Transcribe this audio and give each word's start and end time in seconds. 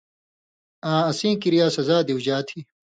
آں 0.89 1.01
اسیں 1.09 1.33
کِریا 1.41 1.65
سزا 1.75 1.97
دیُوژا 2.07 2.37
تھی، 2.47 2.59